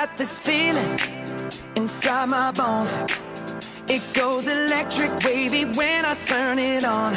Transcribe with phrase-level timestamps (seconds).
[0.00, 0.96] got this feeling
[1.74, 2.96] inside my bones.
[3.88, 7.16] It goes electric wavy when I turn it on.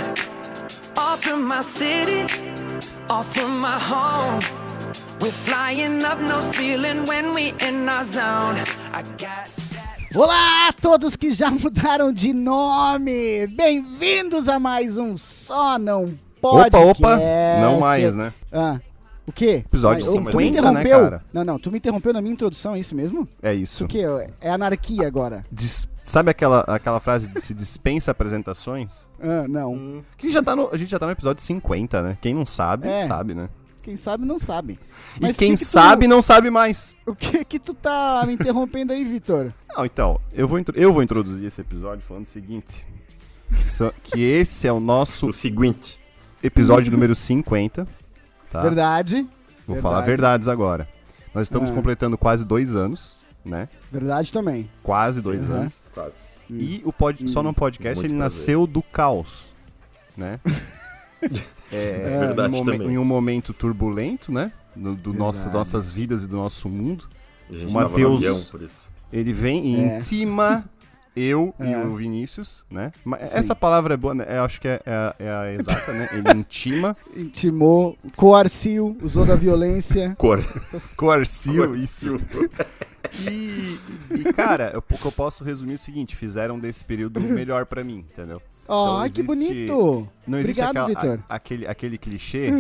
[0.98, 2.24] Off from my city,
[3.08, 4.40] off from my home.
[5.20, 8.58] We're flying up no ceiling when we in our zone.
[8.92, 9.48] I got
[10.16, 13.46] Olá a todos que já mudaram de nome!
[13.46, 16.76] Bem-vindos a mais um Só Não Pode.
[16.76, 17.20] Opa, opa!
[17.62, 18.34] Não mais, né?
[18.52, 18.80] Ah,
[19.32, 19.64] o quê?
[19.66, 20.48] Episódio Ah, tu me 50, né,
[20.82, 21.00] interrompeu?
[21.10, 21.26] cara?
[21.34, 23.28] Não, não, tu me interrompeu na minha introdução, é isso mesmo?
[23.42, 23.86] É isso.
[23.86, 24.04] O quê?
[24.40, 25.44] É anarquia agora?
[25.52, 29.10] Dis- Sabe aquela, aquela frase de se dispensa apresentações?
[29.22, 30.04] Ah, não.
[30.18, 32.18] Que já tá no, a gente já tá no episódio 50, né?
[32.22, 33.02] Quem não sabe, É.
[33.02, 33.50] sabe, né?
[33.84, 34.80] Quem sabe não sabe.
[35.18, 36.96] E Mas quem o que que tu- sabe não sabe mais.
[37.06, 39.52] O que que tu tá me interrompendo aí, Vitor?
[39.76, 42.86] Não, então, eu vou, intro- eu vou introduzir esse episódio falando o seguinte.
[44.04, 46.00] Que esse é o nosso O seguinte.
[46.44, 47.88] episódio número 50.
[48.52, 48.62] Tá?
[48.62, 49.16] Verdade.
[49.66, 49.82] Vou verdade.
[49.82, 50.88] falar verdades agora.
[51.34, 51.74] Nós estamos Ah.
[51.74, 53.68] completando quase dois anos, né?
[53.92, 54.70] Verdade também.
[54.84, 55.60] Quase dois Aham.
[55.62, 55.82] anos.
[55.94, 56.14] Quase.
[56.50, 58.38] E o pod, Só Não Podcast, Muito ele prazer.
[58.40, 59.46] nasceu do caos,
[60.18, 60.40] né?
[61.72, 62.94] É, verdade em, um momen- também.
[62.96, 64.52] em um momento turbulento, né?
[64.76, 67.08] Do, do nosso, nossas vidas e do nosso mundo.
[67.50, 67.80] A gente O no
[68.62, 68.90] isso.
[69.14, 69.98] Ele vem e É.
[69.98, 70.66] intima
[71.16, 71.78] eu e É.
[71.78, 72.92] o Vinícius, né?
[73.04, 73.38] Mas Sim.
[73.38, 74.26] essa palavra é boa, né?
[74.30, 76.10] Eu acho que é, é a- é a exata, né?
[76.14, 80.16] Ele intima, Intimou, coarciu, usou da violência.
[80.20, 80.40] Cor.
[80.96, 82.20] coerciu isso.
[83.30, 83.78] E,
[84.20, 87.66] e, cara, eu- o que eu posso resumir é o seguinte: fizeram desse período melhor
[87.66, 88.42] pra mim, entendeu?
[88.68, 90.08] Ó, Então que bonito!
[90.26, 92.52] Não existe Obrigado, aquela- a- aquele, aquele clichê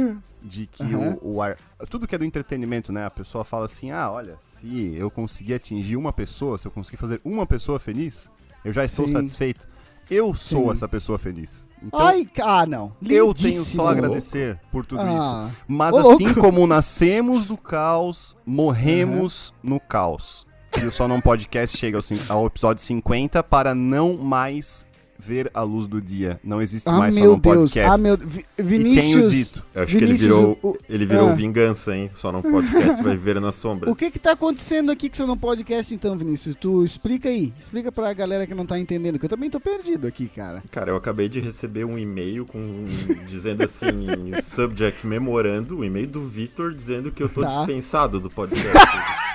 [0.41, 1.17] de que Aham.
[1.21, 1.57] o, o ar-
[1.89, 3.05] tudo que é do entretenimento, né?
[3.05, 6.97] A pessoa fala assim: ah, olha, se eu conseguir atingir uma pessoa, se eu conseguir
[6.97, 8.29] fazer uma pessoa feliz,
[8.63, 9.13] eu já estou Sim.
[9.13, 9.67] satisfeito.
[10.09, 10.71] Eu sou Sim.
[10.71, 11.65] essa pessoa feliz.
[11.81, 12.91] Então, Ai, ah, não.
[13.01, 13.65] eu tenho Lindíssimo.
[13.65, 15.15] só a agradecer por tudo Ah.
[15.49, 15.57] isso.
[15.67, 16.41] Mas assim louco.
[16.41, 20.45] como nascemos do caos, morremos no caos.
[20.81, 21.97] E o Só Não Podcast chega
[22.29, 24.85] ao, ao episódio 50 para não mais
[25.21, 26.39] ver a luz do dia.
[26.43, 27.55] Não existe Ah, mais Só meu Não Deus.
[27.57, 27.93] Podcast.
[27.93, 28.17] Ah, meu...
[28.17, 29.31] Vi- E tenho Vinícius...
[29.31, 29.63] dito.
[29.73, 31.33] Eu acho que ele Vinícius, virou, o- ele virou ah.
[31.33, 32.09] vingança, hein?
[32.15, 33.91] Só no podcast vai viver nas sombras.
[33.91, 36.55] O que que tá acontecendo aqui que você não podcast então, Vinícius?
[36.59, 37.53] Tu explica aí.
[37.59, 40.63] Explica pra galera que não tá entendendo, que eu também tô perdido aqui, cara.
[40.71, 42.85] Cara, eu acabei de receber um e-mail com
[43.27, 47.47] dizendo assim, subject memorando, o e-mail do Vitor dizendo que eu tô Tá.
[47.49, 49.30] dispensado do podcast.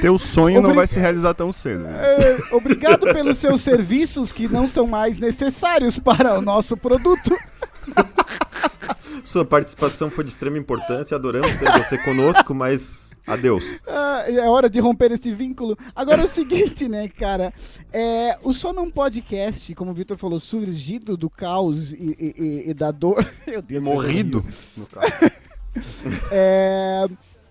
[0.00, 1.84] Teu sonho não Obri- vai se realizar tão cedo.
[1.84, 1.92] né?
[2.02, 7.36] É, obrigado pelos seus serviços que não são mais necessários para o nosso produto.
[9.24, 13.80] Sua participação foi de extrema importância, adoramos ter você conosco, mas adeus.
[13.86, 15.76] Ah, é hora de romper esse vínculo.
[15.94, 17.52] Agora é o seguinte, né, cara?
[17.92, 22.34] É, o Só Não Podcast, como o Vitor falou, surgido do caos e, e-
[22.66, 23.24] e- e da dor.
[23.46, 24.44] Meu Deus, Morrido.
[24.76, 25.12] No caso.
[26.32, 27.06] É,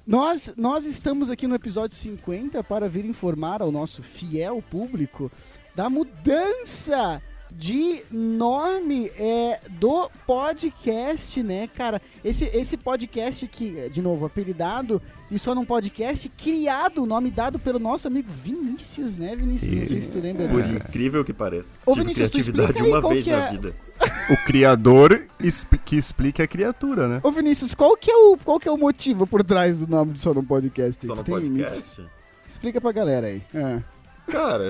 [0.10, 5.32] nós, nós estamos aqui no episódio 50 para vir informar ao nosso fiel público
[5.76, 12.02] da mudança de nome é, do podcast, né, cara?
[12.24, 15.02] Esse, esse podcast que, de novo, apelidado
[15.32, 19.78] e só num podcast criado, o nome dado pelo nosso amigo Vinícius, né, Vinícius?
[19.78, 21.68] Não sei se tu lembra Por incrível que pareça.
[21.86, 23.76] Ô, Tive Vinícius, criatividade uma vez que na é- vida.
[24.30, 25.28] O criador
[25.84, 27.20] que explica a criatura, né?
[27.22, 30.14] Ô Vinícius, qual que, é o, qual que é o motivo por trás do nome
[30.14, 31.06] do Só Num Podcast?
[31.06, 32.02] Só tem- podcast.
[32.48, 33.44] Explica pra galera aí.
[33.54, 33.82] Ah.
[34.32, 34.64] Cara,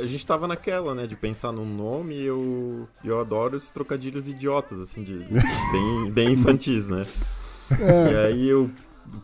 [0.00, 4.28] a gente tava naquela, né, de pensar num nome e eu, eu adoro esses trocadilhos
[4.28, 5.18] idiotas, assim, de,
[5.72, 7.04] bem, bem infantis, né?
[7.70, 8.70] E aí eu,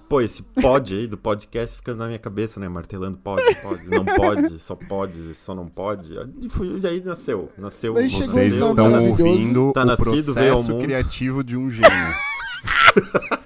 [0.09, 4.05] pô, esse pod aí do podcast fica na minha cabeça, né, martelando pode, pode, não
[4.05, 6.15] pode, só pode, só não pode.
[6.15, 7.97] E, e aí nasceu, nasceu.
[7.97, 9.25] Aí o chegou Vocês estão maravilhoso.
[9.27, 10.05] ouvindo Tá o nascido,
[10.35, 11.91] processo criativo de um gênio.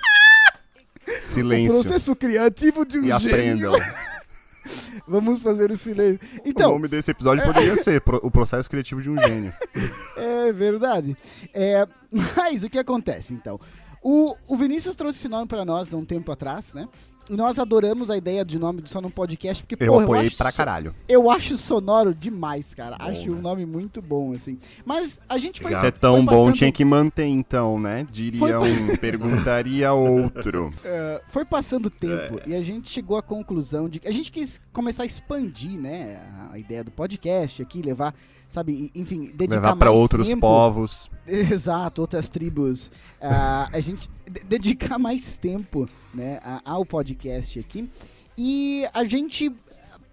[1.20, 1.80] Silêncio.
[1.82, 3.70] Processo criativo de um E gênio.
[3.70, 4.03] aprendam.
[5.06, 6.18] Vamos fazer o silêncio.
[6.38, 9.52] o Então, nome desse episódio poderia ser Pro- O Processo Criativo de um Gênio.
[10.16, 11.16] é verdade.
[11.52, 11.86] É,
[12.36, 13.60] mas o que acontece, então?
[14.02, 16.88] O, o Vinícius trouxe esse nome pra nós há um tempo atrás, né?
[17.30, 20.36] Nós adoramos a ideia de nome do Só Num Podcast, porque, Eu porra, apoiei acho
[20.36, 20.94] pra so- caralho.
[21.08, 22.96] Eu acho sonoro demais, cara.
[22.98, 23.36] Bom, acho né?
[23.36, 24.58] um nome muito bom, assim.
[24.84, 25.70] Mas a gente foi...
[25.70, 28.06] Se é foi tão bom, passando- tinha que manter então, né?
[28.10, 30.72] Diria Foi- um, perguntaria outro.
[30.84, 32.50] É, foi passando o tempo É.
[32.50, 36.18] e a gente chegou à conclusão de que a gente quis começar a expandir, né,
[36.52, 38.14] a ideia do podcast aqui, levar,
[38.54, 41.10] sabe, enfim, dedicar Levar mais outros tempo, povos.
[41.26, 42.90] Exato, outras tribos.
[43.20, 47.90] Ah, a gente de- dedicar mais tempo, né, ao podcast aqui.
[48.38, 49.52] E a gente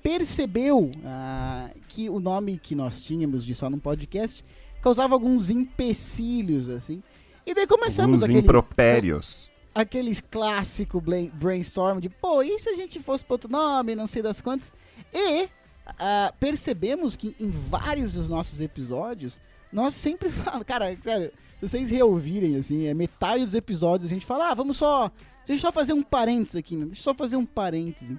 [0.01, 4.43] percebeu ah, que o nome que nós tínhamos de só num podcast
[4.81, 7.03] causava alguns empecilhos, assim.
[7.45, 8.39] E daí começamos Alguns aquele...
[8.39, 9.51] impropérios.
[9.75, 11.01] aquele clássico
[11.33, 14.73] brainstorm de, pô, e se a gente fosse para outro nome, não sei das quantas.
[15.13, 15.47] E
[15.99, 19.39] ah, percebemos que em vários dos nossos episódios,
[19.71, 24.25] nós sempre falamos, cara, sério, se vocês reouvirem, assim, é metade dos episódios a gente
[24.25, 25.11] fala, ah, vamos só,
[25.45, 26.85] deixa eu só fazer um parênteses aqui, né?
[26.85, 28.17] deixa eu só fazer um parênteses.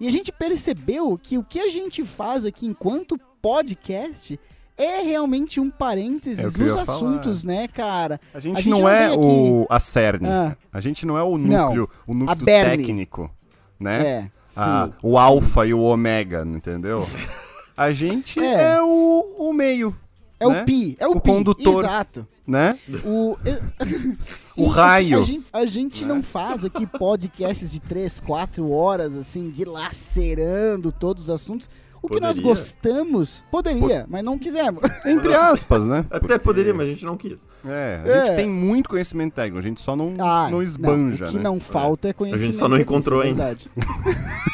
[0.00, 4.38] E a gente percebeu que o que a gente faz aqui enquanto podcast
[4.76, 6.82] é realmente um parênteses É nos ia falar.
[6.82, 8.20] assuntos, né, cara?
[8.34, 10.26] A gente, A gente não, não é o, a cerne.
[10.28, 10.56] Ah.
[10.72, 11.66] A gente não é o Não.
[11.68, 13.30] núcleo, o núcleo técnico,
[13.78, 14.06] né?
[14.06, 14.94] É, Ah, sim.
[15.02, 17.06] o alfa e o ômega, entendeu?
[17.76, 18.74] A gente É.
[18.76, 19.94] é, o, o meio,
[20.38, 20.62] É né?
[20.62, 21.84] o pi, é o, O pi, condutor.
[21.84, 22.26] exato.
[22.46, 22.78] né?
[23.04, 23.36] O,
[24.56, 25.18] O raio.
[25.18, 31.24] A gente, a gente não faz aqui podcasts de 3, 4 horas, assim, dilacerando todos
[31.24, 31.68] os assuntos.
[32.04, 32.50] O que nós Poderia.
[32.50, 34.82] gostamos, poderia, mas não quisemos.
[35.06, 36.04] Entre aspas, né?
[36.10, 37.48] Até Porque- poderia, mas a gente não quis.
[37.66, 38.26] É, a É.
[38.26, 41.42] gente tem muito conhecimento técnico, a gente só não, Ah, não esbanja, o que né?
[41.42, 42.56] não falta é conhecimento.
[42.58, 43.44] só não encontrou é ainda.
[43.46, 43.70] verdade.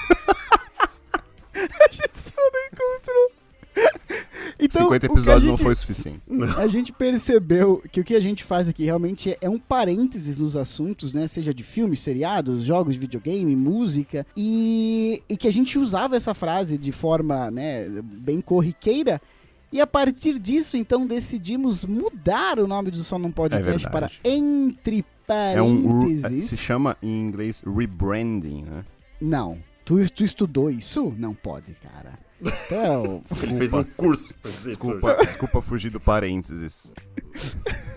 [1.55, 3.32] a gente só não encontrou.
[4.62, 6.20] Então, 50 o que a episódios não gente- foi suficiente.
[6.58, 10.38] A gente percebeu que o que a gente faz aqui realmente é, é um parênteses
[10.38, 11.26] nos assuntos, né?
[11.28, 14.26] Seja de filmes, seriados, jogos de videogame, música.
[14.36, 19.20] E, e que a gente usava essa frase de forma, né, bem corriqueira.
[19.72, 24.10] E a partir disso, então, decidimos mudar o nome do Só Não Podcast É para.
[24.24, 26.46] Entre É um, Parênteses.
[26.46, 28.84] se chama em inglês rebranding, né?
[29.20, 29.58] Não.
[29.90, 31.12] Tu, tu estudou isso?
[31.19, 32.16] Não pode, cara.
[32.40, 36.94] Então, Ele fez um curso pra dizer Desculpa, desculpa fugir do parênteses.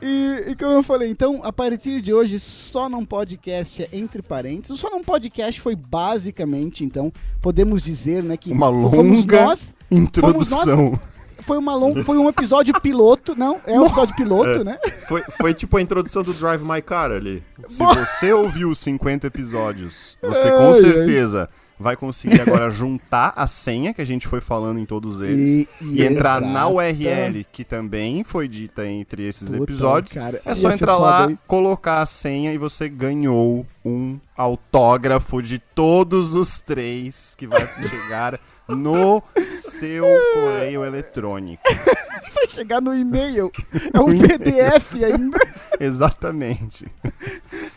[0.00, 4.22] E, e como eu falei, então, a partir de hoje, só não podcast é entre
[4.22, 4.70] parênteses.
[4.70, 9.74] O só não podcast foi basicamente, então, podemos dizer, né, que Uma fomos longa nós,
[9.90, 10.96] Introdução.
[11.44, 14.78] Foi uma long, foi um episódio piloto, não, é um episódio piloto, né?
[15.06, 17.42] Foi, foi tipo a introdução do Drive My Car ali.
[17.68, 21.48] Se você ouviu os 50 episódios, você com certeza
[21.78, 26.02] vai conseguir agora juntar a senha que a gente foi falando em todos eles e,
[26.04, 26.68] entrar na.
[26.68, 30.12] URL que também foi dita entre esses Puta, episódios.
[30.14, 31.38] cara, É só entrar lá, hein?
[31.46, 38.40] colocar a senha e você ganhou um autógrafo de todos os três que vai chegar
[38.66, 41.62] no seu correio eletrônico.
[42.34, 43.50] Vai chegar no e-mail.
[43.92, 45.38] É um PDF ainda.
[45.78, 46.84] Exatamente.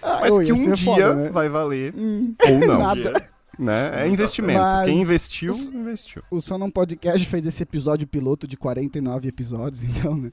[0.01, 0.75] Ah, Mas que um dia
[1.07, 1.29] foda, né?
[1.29, 2.79] vai valer Hum, ou não.
[2.79, 3.29] nada.
[3.57, 4.03] Né?
[4.03, 4.59] É investimento.
[4.59, 6.21] Mas- Quem investiu, os- investiu.
[6.29, 10.31] O Só Não Podcast fez esse episódio piloto de 49 episódios, então, né?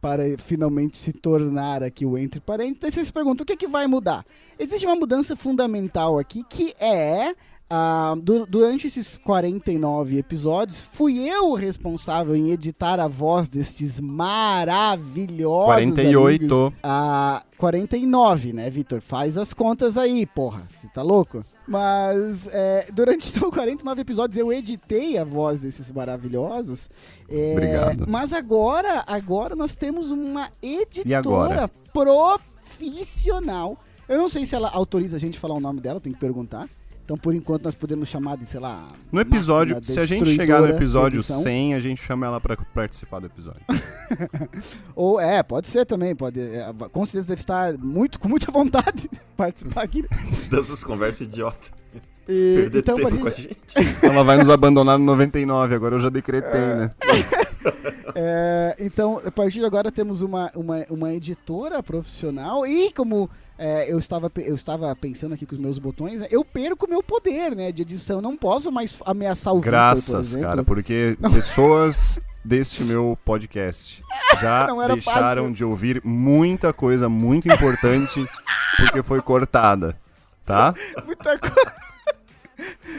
[0.00, 2.84] Para finalmente se tornar aqui o Entre Parênteses.
[2.84, 4.24] Aí Você se pergunta, o que, que vai mudar?
[4.58, 7.34] Existe uma mudança fundamental aqui, que é...
[7.70, 14.00] ah, du- durante esses 49 episódios, fui eu o responsável em editar a voz destes
[14.00, 16.54] maravilhosos 48.
[16.54, 16.72] amigos.
[16.82, 19.00] Ah, 49, né, Vitor?
[19.00, 20.62] Faz as contas aí, porra.
[20.74, 21.44] Você tá louco?
[21.66, 26.88] Mas é, durante então, 49 episódios eu editei a voz desses maravilhosos.
[27.28, 28.06] É, Obrigado.
[28.08, 33.76] Mas agora, agora nós temos uma editora profissional.
[34.08, 36.18] Eu não sei se ela autoriza a gente a falar o nome dela, tem que
[36.18, 36.66] perguntar.
[37.08, 38.86] Então, por enquanto, nós podemos chamar de, sei lá.
[39.10, 41.40] No episódio, se a gente chegar no episódio edição.
[41.40, 43.62] 100, a gente chama ela pra participar do episódio.
[44.94, 46.38] Ou é, pode ser também, pode.
[46.38, 50.04] é, com certeza deve estar muito, com muita vontade de participar aqui.
[50.50, 51.70] Dessas conversas idiota.
[52.28, 54.04] E, Perder então, tempo pra com a gente, gente.
[54.04, 56.90] ela vai nos abandonar no 99, agora eu já decretei, né?
[58.14, 63.92] é, então, a partir de agora temos uma, uma, uma editora profissional e como é,
[63.92, 67.72] eu, estava, eu estava pensando aqui com os meus botões, eu perco meu poder né,
[67.72, 68.20] de edição.
[68.20, 70.48] Não posso mais ameaçar o por Graças, exemplo.
[70.48, 74.00] cara, porque pessoas deste meu podcast
[74.40, 75.54] já Não deixaram fácil.
[75.54, 78.24] de ouvir muita coisa muito importante
[78.76, 79.96] porque foi cortada,
[80.46, 80.72] tá?
[81.04, 81.72] Muita coisa.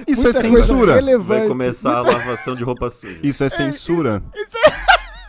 [0.08, 1.20] Isso Muita é censura.
[1.20, 3.20] Vai começar a lavação de roupa suja.
[3.24, 4.22] Isso é censura.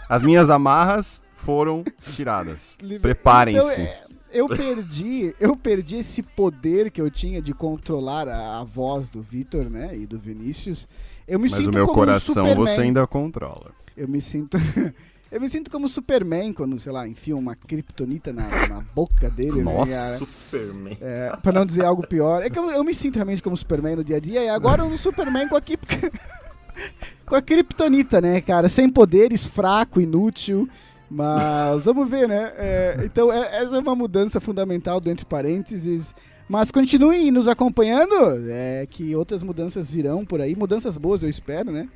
[0.08, 2.76] As minhas amarras foram tiradas.
[3.00, 3.80] Preparem-se.
[3.80, 8.64] Então, é, eu perdi, eu perdi esse poder que eu tinha de controlar a, a
[8.64, 10.88] voz do Vitor, né, e do Vinícius.
[11.26, 12.56] Eu me Mas sinto o meu como um coração Superman.
[12.56, 13.72] você ainda controla.
[13.96, 14.56] Eu me sinto
[15.30, 19.62] Eu me sinto como Superman quando, sei lá, enfia uma kriptonita na, na boca dele,
[19.62, 19.92] né, Nossa.
[19.92, 20.18] cara?
[20.18, 20.98] Superman.
[21.00, 22.42] É, pra não dizer algo pior.
[22.42, 24.84] É que eu, eu me sinto realmente como Superman no dia a dia, e agora
[24.84, 25.62] um Superman com a,
[27.24, 28.68] com a Kryptonita, né, cara?
[28.68, 30.68] Sem poderes, fraco, inútil.
[31.10, 32.52] Mas vamos ver, né?
[32.56, 36.14] É, então, é- essa é uma mudança fundamental do entre parênteses.
[36.48, 38.12] Mas continue nos acompanhando,
[38.48, 40.54] é, que outras mudanças virão por aí.
[40.56, 41.88] Mudanças boas, eu espero, né?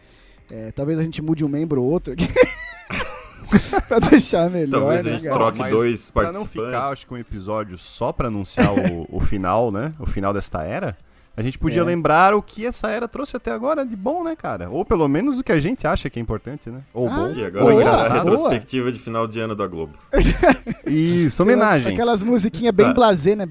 [0.50, 2.26] É, talvez a gente mude um membro ou outro aqui.
[3.88, 5.36] pra deixar melhor, Talvez a né, gente cara?
[5.36, 6.56] troque Mas dois Pra participantes.
[6.56, 9.92] não ficar, acho que um episódio só pra anunciar o, o final, né?
[9.98, 10.96] O final desta era.
[11.36, 11.84] A gente podia É.
[11.84, 14.70] lembrar o que essa era trouxe até agora de bom, né, cara?
[14.70, 16.80] Ou pelo menos o que a gente acha que é importante, né?
[16.92, 18.08] Ou Ah, bom, E ou agora a engraçado.
[18.12, 18.20] boa.
[18.30, 19.94] retrospectiva de final de ano da Globo.
[20.86, 21.92] Isso, homenagens.
[21.92, 22.94] Aquelas musiquinhas bem Tá.
[22.94, 23.46] blasé, né?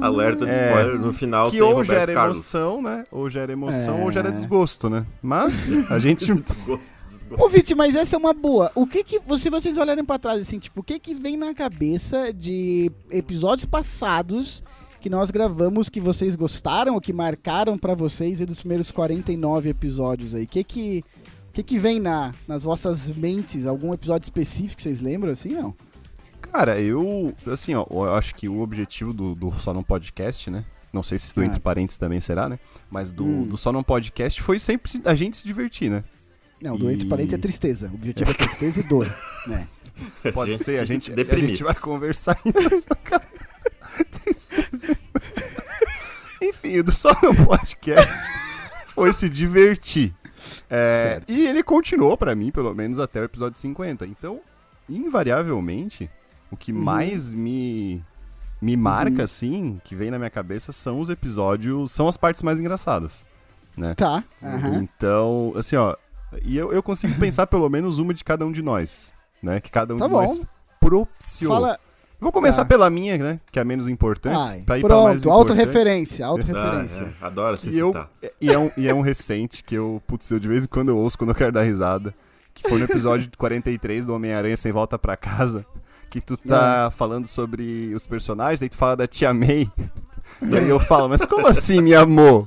[0.00, 0.68] Alerta de É.
[0.68, 2.36] spoiler, no final Que tem ou Roberto gera Carlos.
[2.38, 3.04] emoção, né?
[3.10, 4.02] Ou gera emoção, É.
[4.04, 5.04] ou gera desgosto, né?
[5.22, 6.26] Mas a gente.
[6.34, 7.44] Desgosto, desgosto.
[7.44, 8.70] Ô, Viti, mas essa é uma boa.
[8.74, 11.54] O que que, se vocês olharem pra trás, assim, tipo, o que que vem na
[11.54, 14.62] cabeça de episódios passados
[15.00, 19.68] que nós gravamos que vocês gostaram ou que marcaram pra vocês aí dos primeiros 49
[19.70, 20.44] episódios aí?
[20.44, 21.04] O que que,
[21.52, 23.66] que que vem na, nas vossas mentes?
[23.66, 25.74] Algum episódio específico que vocês lembram, assim, não?
[26.40, 27.32] Cara, eu.
[27.46, 30.64] Assim, ó, eu acho que o objetivo do, do Só Não Podcast, né?
[30.92, 31.46] Não sei se do Ah.
[31.46, 32.58] Entre Parênteses também será, né?
[32.90, 33.46] Mas do, Hum.
[33.46, 36.02] do Só Não Podcast foi sempre se- a gente se divertir, né?
[36.60, 37.88] Não, do entre E- parênteses é tristeza.
[37.90, 39.06] O objetivo é tristeza e dor,
[39.46, 39.66] né?
[40.34, 41.50] Pode ser, a se gente, a deprimir.
[41.50, 42.36] gente vai conversar.
[46.42, 48.12] Enfim, o do Só No Podcast
[48.88, 50.14] foi se divertir.
[50.70, 54.06] É, e ele continuou pra mim, pelo menos até o episódio 50.
[54.06, 54.40] Então,
[54.88, 56.10] invariavelmente,
[56.50, 56.80] o que Uhum.
[56.82, 58.02] mais me,
[58.60, 59.24] me marca, Uhum.
[59.24, 63.24] assim, que vem na minha cabeça, são os episódios, são as partes mais engraçadas.
[63.76, 63.94] Né?
[63.94, 64.24] Tá.
[64.42, 64.82] aham.
[64.82, 65.94] Então, assim, ó,
[66.42, 69.60] e eu, eu consigo pensar pelo menos uma de cada um de nós, né?
[69.60, 70.22] Que cada um Tá de bom.
[70.22, 70.40] nós
[70.80, 71.52] propiciou.
[71.52, 71.78] Fala.
[72.20, 72.64] Vou começar Tá.
[72.66, 73.40] pela minha, né?
[73.50, 74.36] Que é a menos importante.
[74.36, 75.60] Ai, pra ir pra mais pronto, importante.
[75.60, 77.02] autorreferência, Ah, autorreferência.
[77.20, 78.10] é, adoro se E, eu, citar.
[78.40, 80.90] e, é um, e é um recente que eu, putz, eu de vez em quando
[80.90, 82.14] eu ouço quando eu quero dar risada.
[82.52, 85.64] Que foi no episódio 43 do Homem-Aranha Sem Volta Pra Casa.
[86.10, 86.90] Que tu tá É.
[86.90, 89.70] falando sobre os personagens, aí tu fala da Tia May.
[90.42, 92.46] E aí eu falo, mas como assim me amou?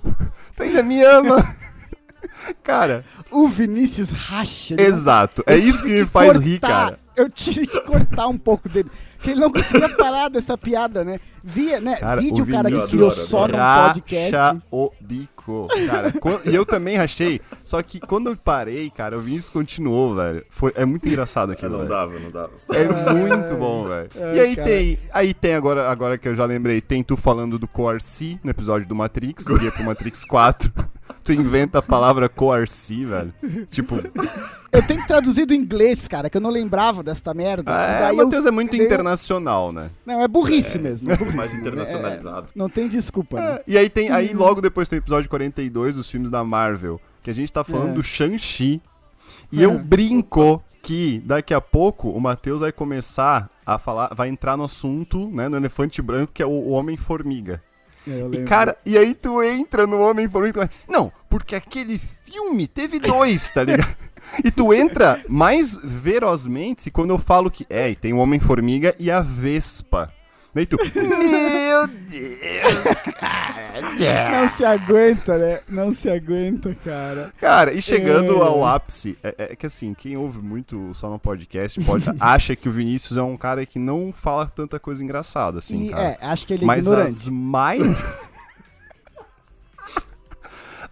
[0.56, 1.38] Tu ainda me ama?
[2.64, 4.76] Cara, O Vinícius racha.
[4.78, 5.44] não exato.
[5.46, 7.00] É Eu isso que me faz rir, cortar- cara.
[7.16, 8.90] Eu tive que cortar um pouco dele.
[9.18, 11.20] Porque ele não conseguia parar dessa piada, né?
[11.44, 11.96] Via, né?
[11.98, 14.62] Cara, Vídeo, o cara, que criou só num Racha podcast.
[14.72, 16.12] o bico, cara.
[16.14, 17.40] Quan- E eu também rachei.
[17.64, 20.46] Só que quando eu parei, cara, o Vinícius continuou, velho.
[20.50, 22.52] Foi, é muito engraçado Ah, aquilo, não dava, não dava.
[22.74, 24.10] É muito bom, velho.
[24.22, 24.68] Ai, E aí cara.
[24.68, 28.50] tem, aí tem agora, agora que eu já lembrei, tem tu falando do Coarci no
[28.50, 30.72] episódio do Matrix, do guia pro Matrix 4.
[31.24, 33.34] Tu inventa a palavra Coarci, velho.
[33.72, 33.96] Tipo,
[34.72, 37.72] Eu tenho que traduzir do inglês, cara, que eu não lembrava desta merda.
[37.72, 39.90] E é, o eu- Matheus é muito eu- internacional, né?
[40.06, 41.12] Não, é burrice mesmo.
[41.12, 42.48] É burrice, Mais internacionalizado.
[42.48, 43.54] É, não tem desculpa, né?
[43.56, 47.00] É, E aí tem, aí logo depois tem o episódio 42 dos filmes da Marvel,
[47.22, 47.94] que a gente tá falando É.
[47.94, 48.82] do Shang-Chi.
[49.52, 49.66] E É.
[49.66, 54.66] eu brinco que daqui a pouco o Matheus vai começar a falar, vai entrar no
[54.66, 57.62] assunto, né, no elefante branco, que é o Homem-Formiga.
[58.08, 62.68] É, E cara, e aí tu entra no Homem-Formiga tu vai, não, porque aquele filme
[62.68, 63.96] teve dois, tá ligado?
[64.44, 69.12] E tu entra mais ferozmente quando eu falo que, é, e tem o Homem-Formiga e
[69.12, 70.12] a Vespa.
[70.56, 74.32] Daí tu, meu Deus, cara.
[74.42, 75.60] Não se aguenta, né?
[75.68, 77.34] Não se aguenta, cara.
[77.40, 78.42] Cara, e chegando É.
[78.42, 82.70] ao ápice, é, é que assim, quem ouve muito só no podcast pode, acha que
[82.70, 86.04] o Vinícius é um cara que não fala tanta coisa engraçada, assim, e, cara.
[86.04, 87.08] é, acho que ele é Mas ignorante.
[87.10, 88.06] as mais.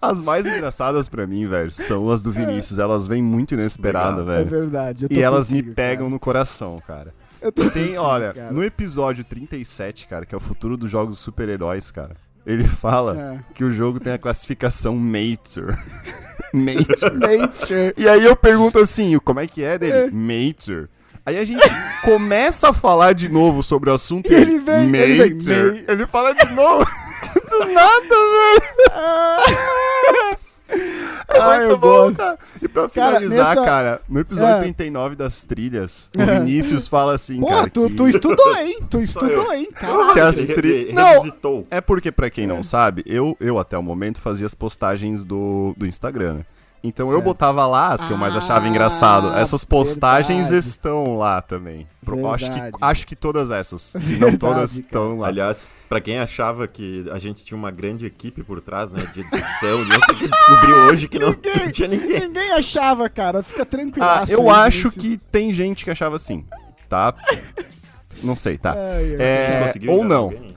[0.01, 2.80] as mais engraçadas pra mim, velho, são as do Vinícius.
[2.80, 4.32] Elas vêm muito inesperada, Obrigado.
[4.32, 4.50] É velho.
[4.50, 5.03] verdade.
[5.06, 6.10] eu tô E elas contigo, me pegam cara.
[6.10, 7.13] no coração, cara.
[7.41, 8.51] Eu tô Tem, olha, cara.
[8.51, 12.15] no episódio 37, cara, que é o futuro dos jogos super-heróis, cara.
[12.45, 13.53] Ele fala É.
[13.53, 15.75] que o jogo tem a classificação Mature.
[16.53, 17.93] Mature.
[17.98, 20.12] E aí eu pergunto assim, como é que é dele?
[20.12, 20.88] Mature.
[21.25, 21.62] Aí a gente
[22.03, 25.86] começa a falar de novo sobre o assunto E ele vem- ele vem.
[25.88, 26.83] Ele fala de novo.
[27.50, 28.15] Do nada,
[28.91, 30.38] velho.
[31.28, 32.16] É Ah, muito eu bom, gosto.
[32.18, 32.38] cara.
[32.62, 34.60] E pra Cara, finalizar, nessa- cara, no episódio É.
[34.62, 37.96] 39 das trilhas, o Vinícius fala assim, Pô, cara, tu, que...
[37.96, 38.78] tu estudou, hein?
[38.90, 39.70] Tu estudou, hein?
[39.74, 40.13] Caralho.
[40.13, 40.86] que as Ele tri...
[40.86, 44.54] re- Não, é porque, pra quem não sabe, eu, eu até o momento fazia as
[44.56, 46.46] postagens do, do Instagram, né?
[46.83, 47.25] Então eu Certo.
[47.25, 49.38] botava lá as que eu mais achava Ah, engraçado.
[49.38, 50.67] Essas postagens verdade.
[50.67, 51.88] estão lá também.
[52.03, 53.95] Pro- acho, que, acho que todas essas.
[54.00, 54.83] Se não todas cara.
[54.83, 55.27] estão lá.
[55.27, 59.19] Aliás, pra quem achava que a gente tinha uma grande equipe por trás, né, de
[59.19, 62.19] edição, de não sei o que descobriu hoje que não, Ninguém- não tinha ninguém.
[62.21, 63.43] Ninguém achava, cara.
[63.43, 64.03] Fica tranquilo.
[64.07, 66.43] Ah, eu acho que tem gente que achava assim,
[66.89, 67.13] tá?
[68.23, 68.73] Não sei, tá?
[68.75, 70.23] Ai, É, ou não.
[70.25, 70.55] alguém?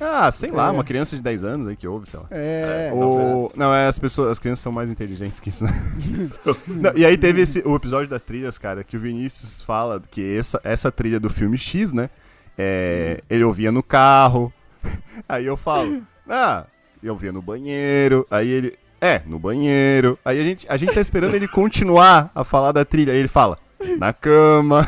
[0.00, 0.70] Ah, sei lá, É.
[0.70, 2.26] uma criança de 10 anos aí que ouve, sei lá.
[2.30, 2.90] É.
[2.92, 3.50] O...
[3.56, 5.72] Não, é as pessoas, as crianças são mais inteligentes que isso, né?
[6.66, 10.36] Não, e aí teve esse, o episódio das trilhas, cara, que o Vinícius fala que
[10.36, 12.10] essa, essa trilha do filme X, né?
[12.56, 14.52] é, ele ouvia no carro.
[15.28, 16.64] Aí eu falo, ah,
[17.02, 18.26] eu ouvia no banheiro.
[18.30, 20.18] Aí ele, é, no banheiro.
[20.24, 23.12] Aí a gente, a gente tá esperando ele continuar a falar da trilha.
[23.12, 23.58] Aí ele fala,
[23.98, 24.86] Na cama.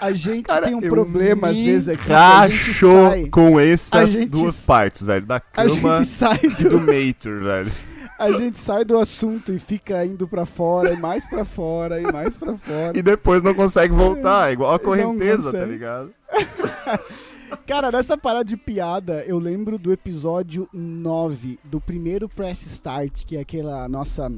[0.00, 2.12] A gente Cara, tem um problema às vezes aqui.
[2.12, 2.72] A racho
[3.08, 5.26] sai, com A essas gente- duas partes, velho.
[5.26, 7.72] Da a cama gente sai e do do, Mater, velho.
[8.18, 12.10] a gente sai do assunto e fica indo pra fora, e mais pra fora, e
[12.10, 12.92] mais pra fora.
[12.98, 14.48] E depois não consegue voltar.
[14.50, 16.10] É igual a correnteza, tá ligado?
[17.66, 23.36] Cara, nessa parada de piada, eu lembro do episódio 9 do primeiro Press Start, que
[23.36, 24.30] é aquela nossa.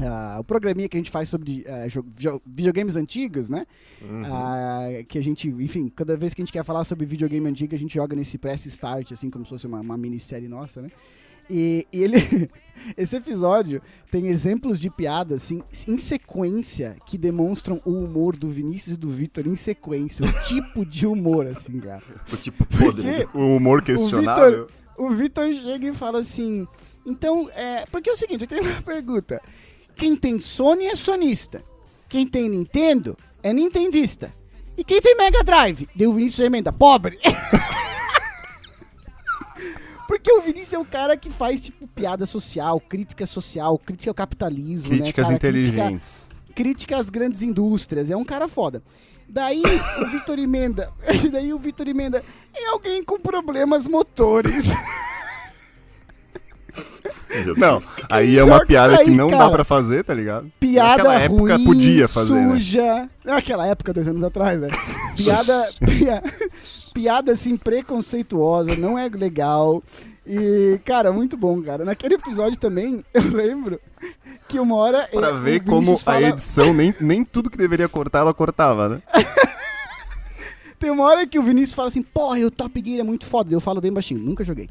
[0.00, 1.64] Ah, o programinha que a gente faz sobre
[2.16, 3.66] jo- videogames antigos, né?
[4.00, 4.22] Uhum.
[4.24, 7.74] Ah, que a gente, enfim, cada vez que a gente quer falar sobre videogame antigo,
[7.74, 10.88] a gente joga nesse Press Start, assim, como se fosse uma, uma minissérie nossa, né?
[11.50, 12.16] E, e ele.
[12.96, 18.94] Esse episódio tem exemplos de piada, assim, em sequência, que demonstram o humor do Vinícius
[18.96, 20.24] e do Vitor em sequência.
[20.24, 22.02] O tipo de humor, assim, cara.
[22.32, 23.02] O tipo podre.
[23.02, 23.28] quê?
[23.34, 24.68] O humor questionável.
[24.96, 26.66] O Vitor chega e fala assim:
[27.04, 27.84] então, é.
[27.90, 29.40] Porque é o seguinte, eu tenho uma pergunta.
[29.94, 31.62] Quem tem Sony é sonista.
[32.08, 34.32] Quem tem Nintendo é nintendista.
[34.76, 35.88] E quem tem Mega Drive?
[35.94, 36.72] Deu o Vinícius emenda.
[36.72, 37.18] Pobre!
[40.06, 44.14] Porque o Vinícius é o cara que faz, tipo, piada social, crítica social, crítica ao
[44.14, 45.52] capitalismo, Críticas né, cara?
[45.52, 46.28] Crítica- inteligentes.
[46.54, 48.10] crítica às grandes indústrias.
[48.10, 48.82] É um cara foda.
[49.28, 49.62] Daí
[50.00, 50.92] o Vitor emenda.
[51.32, 52.22] Daí o Vitor emenda.
[52.54, 54.66] É alguém com problemas motores.
[57.56, 59.50] Não, aí é uma que piada que aí, não dá cara.
[59.50, 60.50] pra fazer, tá ligado?
[60.60, 62.52] Piada Naquela época ruim, podia fazer, né?
[62.52, 63.08] suja.
[63.24, 64.68] Naquela época, dois anos atrás, né?
[65.16, 66.22] Piada, pia-
[66.92, 69.82] piada assim, preconceituosa, não é legal.
[70.26, 71.84] E, cara, muito bom, cara.
[71.84, 73.80] Naquele episódio também, eu lembro
[74.48, 75.08] que uma hora.
[75.10, 78.88] Pra ver como Vinícius a fala- edição, nem, nem tudo que deveria cortar, ela cortava,
[78.88, 79.02] né?
[80.78, 83.54] Tem uma hora que o Vinícius fala assim, porra, o Top Gear é muito foda.
[83.54, 84.68] Eu falo bem baixinho, nunca joguei.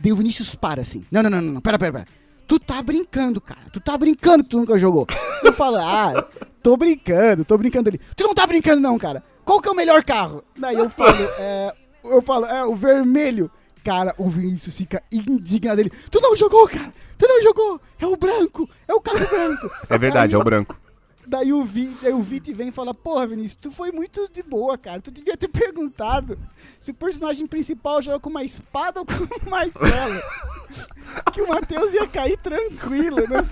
[0.00, 2.06] Daí o Vinícius para assim, não, não, não, não, não, pera, pera, pera.
[2.46, 3.62] Tu tá brincando, cara.
[3.72, 5.06] Tu tá brincando que tu nunca jogou.
[5.42, 6.24] Eu falo, ah,
[6.62, 8.00] tô brincando, tô brincando ali.
[8.14, 9.22] Tu não tá brincando não, cara.
[9.44, 10.44] Qual que é o melhor carro?
[10.56, 11.72] Daí eu falo, é,
[12.04, 13.50] eu falo, é o vermelho.
[13.84, 15.92] Cara, o Vinícius fica indignado dele.
[16.10, 16.92] Tu não jogou, cara.
[17.16, 17.80] Tu não jogou.
[18.00, 18.68] É o branco.
[18.88, 19.70] É o carro branco.
[19.88, 20.76] É verdade, é Aí o branco.
[21.28, 24.42] Daí o, Vi, daí o Vit vem e fala, porra, Vinícius, tu foi muito de
[24.42, 25.00] boa, cara.
[25.00, 26.38] Tu devia ter perguntado
[26.80, 30.20] se o personagem principal joga com uma espada ou com um martelo.
[31.32, 33.42] que o Matheus ia cair tranquilo, né?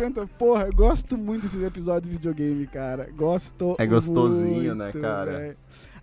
[0.00, 0.28] Contas.
[0.38, 3.08] Porra, eu gosto muito desses episódios de videogame, cara.
[3.16, 5.30] Gosto É gostosinho, né, muito, cara?
[5.38, 5.56] velho.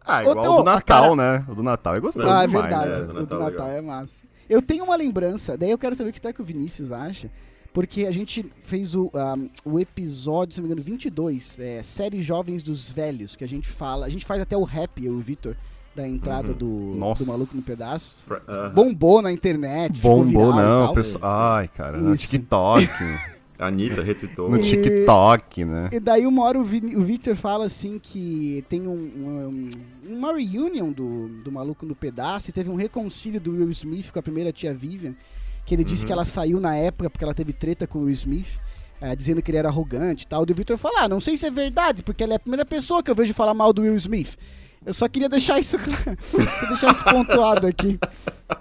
[0.10, 1.46] Ah, igual o do Natal, cara- né?
[1.50, 2.90] O do Natal é gostoso Ah, é demais, verdade.
[2.90, 2.96] né?
[3.00, 3.04] né?
[3.04, 3.78] O do Natal é Natal legal.
[3.78, 4.24] é massa.
[4.50, 7.30] Eu tenho uma lembrança, daí eu quero saber o que tá que o Vinícius acha.
[7.78, 12.20] Porque a gente fez o, ahm, o episódio, se não me engano, 22, é, série
[12.22, 14.08] Jovens dos Velhos, que a gente fala.
[14.08, 15.56] A gente faz até o rap, eu e o Vitor,
[15.96, 17.24] da entrada do, Nossa.
[17.24, 18.26] do Maluco no Pedaço.
[18.74, 20.86] Bombou na internet, Bombou, e não.
[20.88, 20.96] tal.
[20.96, 22.18] pessoal- Ai, cara, no.
[22.18, 22.88] TikTok.
[23.60, 24.50] A Anitta retweetou.
[24.52, 25.90] no E- TikTok, né?
[25.92, 29.70] E daí uma hora o, Vini- o Victor fala assim que tem um, um-
[30.16, 34.20] uma reunion do, do Maluco no Pedaço e teve um reconcílio do Will Smith com
[34.20, 35.16] a primeira tia Vivian,
[35.68, 38.14] que ele disse que ela saiu na época porque ela teve treta com o Will
[38.14, 38.58] Smith,
[39.02, 40.46] eh, dizendo que ele era arrogante e tal.
[40.48, 42.66] E o Victor fala, ah, não sei se é verdade, porque ela é a primeira
[42.66, 44.38] pessoa que eu vejo falar mal do Will Smith.
[44.86, 45.78] Eu só queria deixar isso,
[46.70, 48.00] deixar isso pontuado aqui,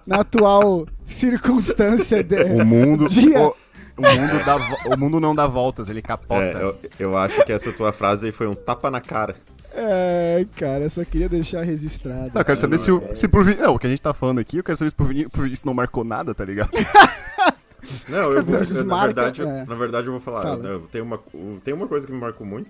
[0.04, 2.42] na atual circunstância de...
[2.42, 3.06] O mundo.
[3.08, 3.40] Dia.
[3.40, 3.54] O,
[3.96, 4.56] o mundo dá
[4.94, 6.42] o mundo não dá voltas, ele capota.
[6.42, 9.36] É, eu, eu acho que essa tua frase aí foi um tapa na cara.
[9.78, 12.30] É, cara, eu só queria deixar registrado.
[12.32, 13.60] Não, eu quero saber se, o, se pro Vini.
[13.60, 15.42] Não, o que a gente tá falando aqui, eu quero saber se pro Vini, pro
[15.42, 16.70] Vini isso não marcou nada, tá ligado?
[18.08, 19.64] Não, eu vou, na, marca, verdade, eu- é.
[19.64, 20.42] na verdade eu vou falar.
[20.42, 20.64] Fala.
[20.66, 21.20] Eu- Tem, uma,
[21.62, 22.68] tem uma coisa que me marcou muito,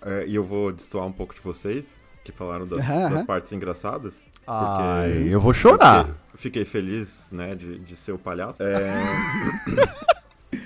[0.00, 3.26] é, e eu vou destoar um pouco de vocês, que falaram das, Aham, das aham.
[3.26, 4.14] partes engraçadas.
[4.46, 6.06] Ai, eu vou chorar.
[6.08, 8.62] Eu fiquei, fiquei feliz, né, de, de ser o palhaço.
[8.62, 8.78] É,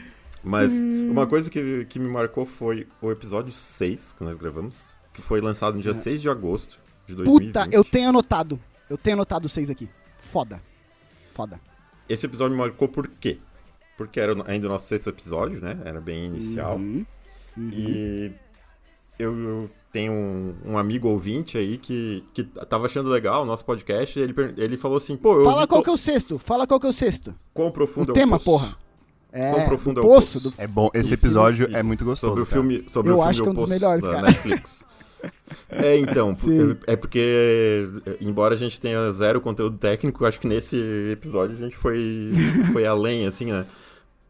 [0.45, 5.21] Mas uma coisa que, que me marcou foi o episódio 6 que nós gravamos, que
[5.23, 7.47] foi lançado no dia 6 de agosto de 2020.
[7.53, 8.59] Puta, eu tenho anotado.
[8.89, 9.89] Eu tenho anotado seis aqui.
[10.19, 10.61] Foda.
[11.33, 11.59] Foda.
[12.09, 13.39] Esse episódio me marcou por quê?
[13.97, 15.79] Porque era ainda o nosso sexto episódio, né?
[15.85, 16.77] Era bem inicial.
[16.77, 17.05] Uhum.
[17.57, 18.33] E
[19.19, 23.65] eu, eu tenho um, um amigo ouvinte aí que, que tava achando legal o nosso
[23.65, 26.39] podcast e ele, ele falou assim, pô, eu Fala qual co- que é o sexto.
[26.39, 27.35] Fala qual que é o sexto.
[27.55, 28.45] quão profundo o é tema, poço.
[28.45, 28.77] porra.
[29.35, 30.41] É, Quão profundo do é o poço.
[30.43, 30.51] poço.
[30.57, 30.63] Do...
[30.63, 31.77] É bom, esse episódio isso.
[31.77, 32.31] é muito gostoso.
[32.33, 34.23] Sobre o filme, sobre Eu o filme acho que é um O dos melhores, cara.
[34.23, 34.85] Netflix.
[35.69, 36.77] É, então, Sim.
[36.87, 37.89] é porque,
[38.21, 40.77] embora a gente tenha zero conteúdo técnico, acho que nesse
[41.11, 42.33] episódio a gente foi,
[42.73, 43.67] foi além, assim, né?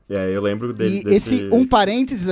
[0.09, 1.01] É, eu lembro dele.
[1.01, 1.35] E desse...
[1.37, 2.27] esse um parênteses,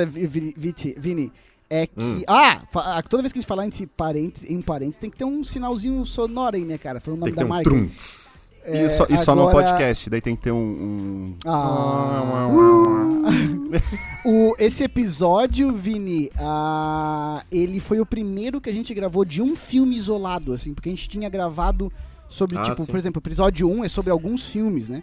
[0.57, 1.33] Viti- Vini,
[1.69, 1.93] é que.
[1.99, 2.23] Hum.
[2.27, 5.25] Ah, ah, toda vez que a gente falar em parênteses, em parênteses, tem que ter
[5.25, 7.01] um sinalzinho sonoro aí, né, cara?
[7.01, 7.71] Falando o nome da um marca.
[7.71, 8.30] trunts.
[8.65, 10.57] É, e só, e só no podcast, daí tem que ter um.
[10.57, 12.49] um- Ah.
[14.25, 19.55] o, esse episódio, Vini, ah, ele foi o primeiro que a gente gravou de um
[19.57, 21.93] filme isolado, assim, porque a gente tinha gravado
[22.29, 22.87] sobre, Ah, tipo, sim.
[22.87, 25.03] por exemplo, o episódio 1 é sobre alguns filmes, né?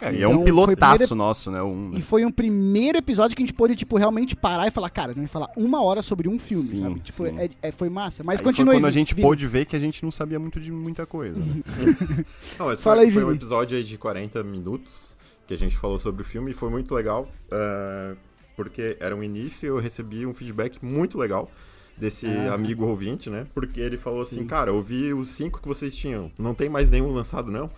[0.00, 1.62] É, e é Então, um foi o pilotaço primeiro- nosso, né?
[1.62, 4.90] Um, E foi um primeiro episódio que a gente pôde, tipo, realmente parar e falar,
[4.90, 7.00] cara, a gente vai falar uma hora sobre um filme, Sim, sabe?
[7.00, 8.22] Tipo, é, é- foi massa.
[8.22, 8.72] Mas Aí continue.
[8.74, 9.26] foi quando a gente Vini.
[9.26, 11.38] pôde ver que a gente não sabia muito de muita coisa.
[11.38, 11.62] né?
[12.58, 15.76] Não, mas Fala foi, aí, foi um episódio aí de 40 minutos que a gente
[15.76, 18.14] falou sobre o filme e foi muito legal, eh,
[18.56, 21.50] porque era um início e eu recebi um feedback muito legal
[21.96, 22.54] desse Ah.
[22.54, 23.46] amigo ouvinte, né?
[23.54, 24.46] Porque ele falou assim, Sim.
[24.46, 27.68] cara, eu ouvi os cinco que vocês tinham, não tem mais nenhum lançado, não?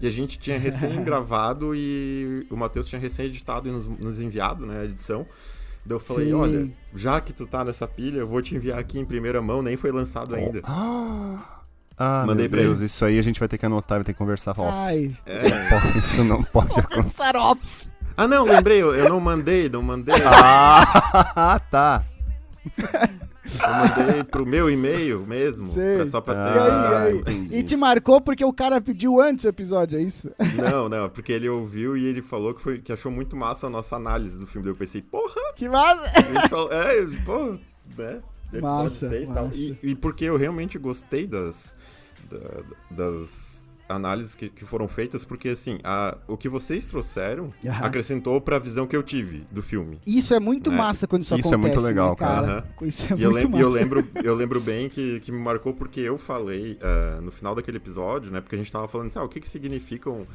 [0.00, 4.20] E a gente tinha recém gravado e o Matheus tinha recém editado e nos, nos
[4.20, 5.26] enviado, né, a edição.
[5.84, 6.34] Daí eu falei, Sim.
[6.34, 9.62] olha, já que tu tá nessa pilha, eu vou te enviar aqui em primeira mão,
[9.62, 10.62] nem foi lançado ainda.
[12.04, 14.12] Ah, Mandei meu pra Deus, isso aí a gente vai ter que anotar, vai ter
[14.14, 14.54] que conversar.
[14.58, 15.14] Ó, Ai.
[15.26, 15.42] É.
[15.98, 17.36] isso não pode acontecer.
[18.16, 20.14] Ah, não, lembrei, eu, eu não mandei, não mandei.
[20.24, 22.02] Ah, tá.
[23.60, 25.96] Eu mandei pro meu e-mail mesmo, Sei.
[25.96, 26.58] pra- só pra E ter.
[26.60, 27.48] aí, Ah, e aí?
[27.58, 30.30] E te marcou porque o cara pediu antes o episódio, é isso?
[30.56, 33.70] Não, não, porque ele ouviu e ele falou que, foi, que achou muito massa a
[33.70, 34.64] nossa análise do filme.
[34.64, 36.02] Daí eu pensei, porra, Que massa!
[36.22, 37.58] gente falou, é, pô,
[37.96, 38.20] né?
[38.52, 39.44] Episódio Massa, seis e tal.
[39.46, 39.58] massa.
[39.58, 41.74] E, e porque eu realmente gostei das,
[42.30, 43.51] da- das
[43.88, 48.86] análises que, que foram feitas, porque assim, a, o que vocês trouxeram acrescentou pra visão
[48.86, 50.00] que eu tive do filme.
[50.06, 50.76] Isso é muito Né?
[50.76, 52.46] massa quando isso, Isso é acontece, muito legal, né, cara.
[52.46, 52.64] cara.
[52.82, 55.38] Isso é E eu, muito lem- e eu lembro, eu lembro bem que, que me
[55.38, 58.40] marcou porque eu falei ah, no final daquele episódio, né?
[58.40, 60.26] Porque a gente tava falando assim, ah, o que que significam.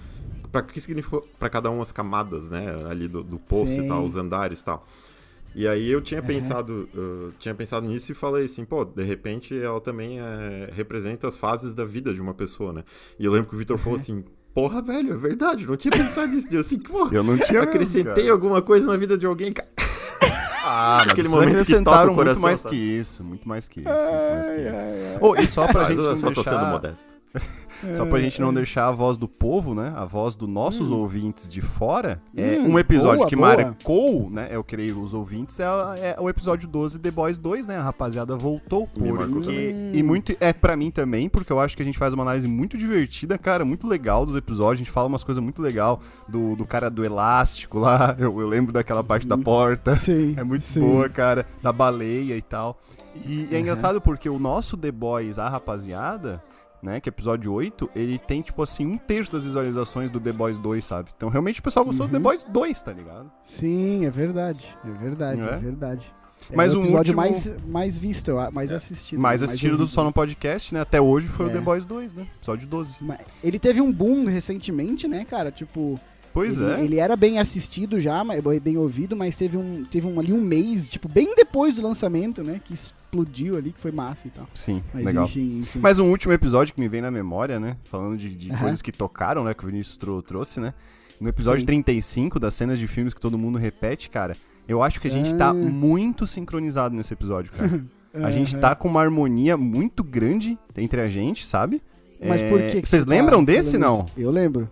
[0.52, 2.66] Pra que significou pra cada uma as camadas, né?
[2.90, 3.86] Ali do, do poço Sim.
[3.86, 4.86] e tal, os andares e tal.
[5.58, 9.60] E aí eu tinha pensado, eu tinha pensado nisso e falei assim, pô, de repente
[9.60, 12.84] ela também é, representa as fases da vida de uma pessoa, né?
[13.18, 15.92] E eu lembro que o Vitor falou assim, porra, velho, é verdade, eu não tinha
[15.92, 16.48] pensado nisso.
[16.52, 18.32] Eu assim, pô, Eu não tinha mesmo, acrescentei cara.
[18.32, 19.68] alguma coisa na vida de alguém, cara.
[20.64, 22.76] Ah, mas Aquele momento acrescentaram coração, muito mais sabe?
[22.76, 25.18] que isso, muito mais que isso, muito mais que Ai, isso.
[25.22, 27.14] Oh, e só pra gente eu não só tô sendo deixar, modesto.
[27.94, 31.48] só pra gente não deixar a voz do povo, né, a voz dos nossos ouvintes
[31.50, 33.48] de fora, é Hum, um episódio boa, que boa.
[33.56, 37.78] marcou, né, eu creio os ouvintes, é, é o episódio 12 The Boys 2, né,
[37.78, 41.86] a rapaziada voltou, porque, e muito, é pra mim também, porque eu acho que a
[41.86, 45.24] gente faz uma análise muito divertida, cara, muito legal dos episódios, a gente fala umas
[45.24, 49.38] coisas muito legal do, do cara do elástico lá, eu, eu lembro daquela parte da
[49.38, 50.80] porta, Sim, é muito sim.
[50.80, 52.80] boa, cara, da baleia e tal.
[53.26, 56.42] E é engraçado porque o nosso The Boys, a rapaziada,
[56.88, 60.32] né, que é episódio 8, ele tem, tipo assim, um terço das visualizações do The
[60.32, 61.10] Boys 2, sabe?
[61.16, 63.30] Então realmente o pessoal gostou do The Boys 2, tá ligado?
[63.44, 64.66] Sim, é verdade.
[64.86, 65.58] É verdade, é, é?
[65.58, 66.14] verdade.
[66.52, 69.20] É Mas o um episódio último- mais, mais visto, a- mais assistido.
[69.20, 69.94] Mais assistido do ouvido.
[69.94, 70.80] Só no Podcast, né?
[70.82, 71.50] Até hoje foi É.
[71.50, 72.26] o The Boys 2, né?
[72.38, 72.98] Episódio 12.
[73.02, 75.52] Mas Ele teve um boom recentemente, né, cara?
[75.52, 76.00] Tipo,
[76.38, 76.84] Pois ele, é.
[76.84, 78.24] ele era bem assistido já,
[78.62, 82.44] bem ouvido, mas teve um, teve um ali um mês, tipo, bem depois do lançamento,
[82.44, 82.62] né?
[82.64, 84.48] Que explodiu ali, que foi massa e tal.
[84.54, 85.26] Sim, Mas legal.
[85.26, 85.80] enfim, enfim.
[85.80, 87.76] Mas um último episódio que me vem na memória, né?
[87.86, 88.60] Falando de, de Aham.
[88.62, 89.54] coisas que tocaram, né?
[89.54, 90.74] Que o Vinícius trou- trouxe, né?
[91.20, 91.66] No episódio Sim.
[91.66, 94.36] 35 das cenas de filmes que todo mundo repete, cara,
[94.68, 95.54] eu acho que a gente tá Ah.
[95.54, 97.84] muito sincronizado nesse episódio, cara.
[98.14, 101.82] A gente tá com uma harmonia muito grande entre a gente, sabe?
[102.26, 104.08] Mas É, por que que Vocês você lembram tá desse, não?
[104.18, 104.68] Eu lembro.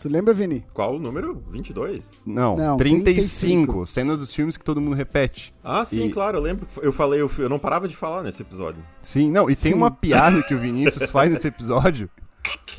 [0.00, 0.64] Tu lembra, Vini?
[0.72, 1.42] Qual o número?
[1.50, 2.04] 22?
[2.24, 3.84] Não, Não, 35.
[3.86, 5.52] Cenas dos filmes que todo mundo repete.
[5.62, 6.66] Ah, sim, E- claro, eu lembro.
[6.66, 8.80] que Eu falei, eu, eu não parava de falar nesse episódio.
[9.02, 9.78] Sim, não, e tem Sim.
[9.78, 12.08] uma piada que o Vinícius faz nesse episódio,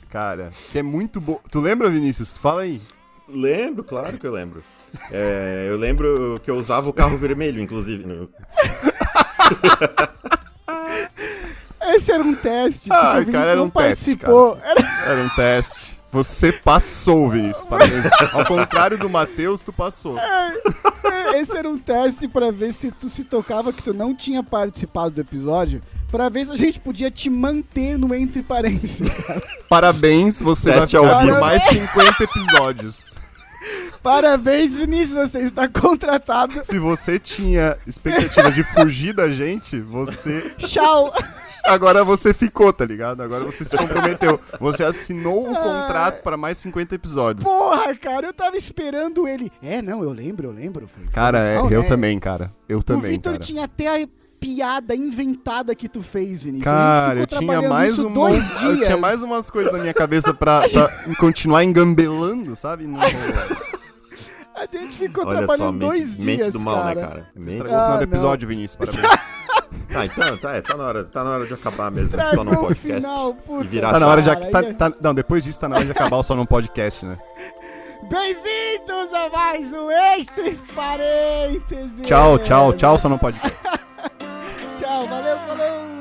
[0.10, 1.39] cara, que é muito boa.
[1.51, 2.38] Tu lembra, Vinícius?
[2.38, 2.82] Fala aí.
[3.27, 4.63] Lembro, claro que eu lembro.
[5.12, 8.05] É, eu lembro que eu usava o carro vermelho, inclusive.
[8.08, 8.29] no-
[11.82, 12.88] Esse era um teste.
[12.89, 14.58] porque o Vinícius cara, era não um teste, participou.
[14.63, 15.98] Era- Era um teste.
[16.12, 17.65] Você passou, Vinícius.
[17.65, 18.06] Parabéns.
[18.34, 20.17] Ao contrário do Matheus, tu passou.
[21.36, 25.12] Esse era um teste pra ver se tu se tocava que tu não tinha participado
[25.12, 29.08] do episódio, pra ver se a gente podia te manter no entre parênteses.
[29.13, 29.41] cara.
[29.69, 31.39] Parabéns, você Teste vai ficar por vivo.
[31.39, 33.15] mais 50 episódios.
[34.02, 36.65] Parabéns, Vinícius, você está contratado.
[36.65, 40.56] Se você tinha expectativa de fugir da gente, você.
[40.58, 41.13] Tchau.
[41.63, 43.22] Agora você ficou, tá ligado?
[43.22, 44.39] Agora você se comprometeu.
[44.60, 47.43] Você assinou o contrato para mais 50 episódios.
[47.43, 49.52] Porra, cara, eu tava esperando ele.
[49.62, 50.88] É, não, eu lembro, eu lembro.
[50.88, 51.88] Foi, foi Cara, é, legal, eu né?
[51.88, 52.52] também, cara.
[52.67, 53.43] Eu O também, Vitor cara.
[53.43, 54.08] tinha até a
[54.39, 56.63] piada inventada que tu fez, Vinícius.
[56.63, 58.86] Cara, eu tinha mais isso um dois monte- eu dias.
[58.88, 62.88] tinha mais umas coisas na minha cabeça pra, pra continuar engambelando, sabe?
[62.88, 63.69] Não rolou.
[64.56, 66.95] A gente ficou Olha só, trabalhando mente, dois mente dias, do mal, cara.
[66.95, 67.30] né, cara?
[67.34, 68.76] Você Mente- estragou o final Ah, do episódio, Vinícius.
[68.91, 69.19] Parabéns.
[69.91, 72.52] Tá, então, tá, é, tá, na hora, tá na hora de acabar mesmo, só no
[72.52, 72.95] no podcast.
[73.02, 73.63] final, puta.
[73.63, 74.30] e virar Tá na hora de.
[74.30, 77.06] Cara, Tá, tá- não, depois disso tá na hora de acabar o só num podcast,
[77.06, 77.17] né?
[78.10, 82.06] Bem-vindos a mais um Entre Parênteses.
[82.06, 83.58] Tchau, tchau, tchau, só num podcast.
[84.80, 85.98] Tchau, valeu, falou.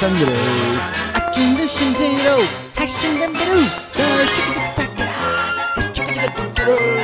[0.00, 0.30] Thunder.
[1.18, 2.46] Action the Shindero.
[2.74, 3.66] Hashing them blue.
[3.98, 5.74] The Shikadikatakara.
[5.74, 6.97] The Shikadikatakara.